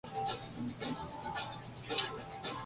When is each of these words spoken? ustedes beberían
ustedes 1.77 2.09
beberían 2.09 2.55